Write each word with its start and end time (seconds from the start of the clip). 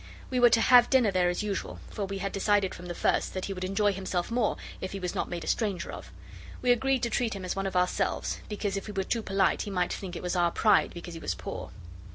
We 0.31 0.39
were 0.39 0.49
to 0.49 0.61
have 0.61 0.89
dinner 0.89 1.11
there 1.11 1.29
as 1.29 1.43
usual, 1.43 1.77
for 1.91 2.05
we 2.05 2.17
had 2.17 2.31
decided 2.31 2.73
from 2.73 2.87
the 2.87 2.95
first 2.95 3.35
that 3.35 3.45
he 3.45 3.53
would 3.53 3.63
enjoy 3.63 3.93
himself 3.93 4.31
more 4.31 4.57
if 4.81 4.93
he 4.93 4.99
was 4.99 5.13
not 5.13 5.29
made 5.29 5.43
a 5.43 5.47
stranger 5.47 5.91
of. 5.91 6.11
We 6.63 6.71
agreed 6.71 7.03
to 7.03 7.11
treat 7.11 7.35
him 7.35 7.45
as 7.45 7.55
one 7.55 7.67
of 7.67 7.75
ourselves, 7.75 8.39
because 8.49 8.75
if 8.75 8.87
we 8.87 8.93
were 8.93 9.03
too 9.03 9.21
polite, 9.21 9.61
he 9.61 9.69
might 9.69 9.93
think 9.93 10.15
it 10.15 10.23
was 10.23 10.35
our 10.35 10.49
pride 10.49 10.91
because 10.95 11.13
he 11.13 11.19
was 11.19 11.35
poor. 11.35 11.69